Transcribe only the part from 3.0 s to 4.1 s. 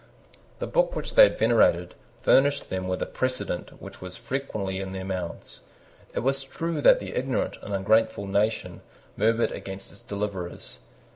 a precedent which